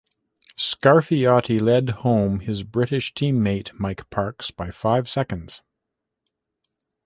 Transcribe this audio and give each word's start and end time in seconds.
Scarfiotti 0.57 1.61
led 1.61 1.89
home 1.99 2.39
his 2.39 2.63
British 2.63 3.13
team 3.13 3.43
mate 3.43 3.69
Mike 3.79 4.09
Parkes 4.09 4.49
by 4.49 4.71
five 4.71 5.07
seconds. 5.07 5.61